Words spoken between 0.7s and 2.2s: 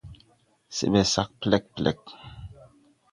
Se ɓɛ sag plɛɗplɛɗ.